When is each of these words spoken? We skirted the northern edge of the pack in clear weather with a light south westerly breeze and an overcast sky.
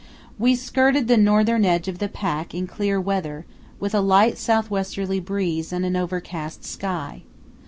We 0.39 0.55
skirted 0.55 1.07
the 1.07 1.15
northern 1.15 1.63
edge 1.63 1.87
of 1.87 1.99
the 1.99 2.07
pack 2.07 2.55
in 2.55 2.65
clear 2.65 2.99
weather 2.99 3.45
with 3.79 3.93
a 3.93 4.01
light 4.01 4.39
south 4.39 4.71
westerly 4.71 5.19
breeze 5.19 5.71
and 5.71 5.85
an 5.85 5.95
overcast 5.95 6.65
sky. 6.65 7.21